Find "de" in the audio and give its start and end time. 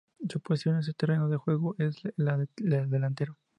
1.29-1.37, 2.35-2.47